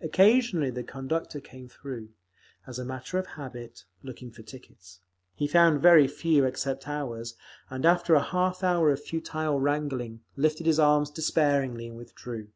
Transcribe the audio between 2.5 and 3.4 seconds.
as a matter of